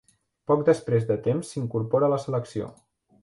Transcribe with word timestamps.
Poc 0.51 0.63
després 0.69 1.05
de 1.11 1.17
temps 1.27 1.53
s'incorpora 1.53 2.09
a 2.09 2.13
la 2.15 2.21
selecció. 2.27 2.73